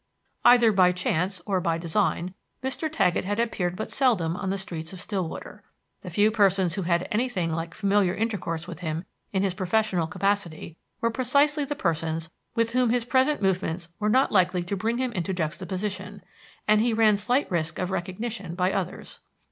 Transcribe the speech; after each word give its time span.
Either 0.43 0.71
by 0.71 0.91
chance 0.91 1.43
or 1.45 1.61
by 1.61 1.77
design, 1.77 2.33
Mr. 2.63 2.91
Taggett 2.91 3.23
had 3.23 3.39
appeared 3.39 3.75
but 3.75 3.91
seldom 3.91 4.35
on 4.35 4.49
the 4.49 4.57
streets 4.57 4.91
of 4.93 4.99
Stillwater; 4.99 5.63
the 6.01 6.09
few 6.09 6.31
persons 6.31 6.73
who 6.73 6.81
had 6.81 7.01
had 7.01 7.07
anything 7.11 7.51
like 7.53 7.75
familiar 7.75 8.15
intercourse 8.15 8.67
with 8.67 8.79
him 8.79 9.05
in 9.31 9.43
his 9.43 9.53
professional 9.53 10.07
capacity 10.07 10.75
were 11.01 11.11
precisely 11.11 11.65
the 11.65 11.75
persons 11.75 12.31
with 12.55 12.71
whom 12.71 12.89
his 12.89 13.05
present 13.05 13.43
movements 13.43 13.89
were 13.99 14.09
not 14.09 14.31
likely 14.31 14.63
to 14.63 14.75
bring 14.75 14.97
him 14.97 15.11
into 15.11 15.35
juxtaposition, 15.35 16.23
and 16.67 16.81
he 16.81 16.93
ran 16.93 17.15
slight 17.15 17.51
risk 17.51 17.77
of 17.77 17.91
recognition 17.91 18.55
by 18.55 18.73
others. 18.73 19.19